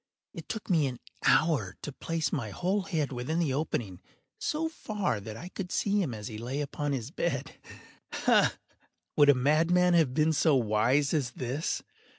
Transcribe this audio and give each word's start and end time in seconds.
It 0.33 0.49
took 0.49 0.67
me 0.67 0.87
an 0.87 0.99
hour 1.27 1.77
to 1.83 1.91
place 1.91 2.33
my 2.33 2.49
whole 2.49 2.81
head 2.85 3.11
within 3.11 3.37
the 3.37 3.53
opening 3.53 4.01
so 4.39 4.67
far 4.67 5.19
that 5.19 5.37
I 5.37 5.49
could 5.49 5.71
see 5.71 6.01
him 6.01 6.11
as 6.15 6.27
he 6.27 6.39
lay 6.39 6.59
upon 6.59 6.91
his 6.91 7.11
bed. 7.11 7.57
Ha!—would 8.11 9.29
a 9.29 9.35
madman 9.35 9.93
have 9.93 10.15
been 10.15 10.33
so 10.33 10.55
wise 10.55 11.13
as 11.13 11.29
this? 11.33 11.83